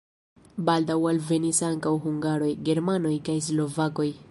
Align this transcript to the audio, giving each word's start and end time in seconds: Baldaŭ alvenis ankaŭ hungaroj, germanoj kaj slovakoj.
Baldaŭ 0.69 0.95
alvenis 1.09 1.59
ankaŭ 1.67 1.93
hungaroj, 2.07 2.49
germanoj 2.71 3.15
kaj 3.31 3.39
slovakoj. 3.51 4.11